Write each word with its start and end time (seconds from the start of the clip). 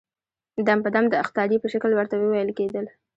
دم 0.67 0.79
په 0.85 0.89
دم 0.95 1.05
د 1.09 1.15
اخطارې 1.23 1.57
په 1.61 1.67
شکل 1.73 1.91
ورته 1.95 2.15
وويل 2.17 2.49
کېدل. 2.59 2.85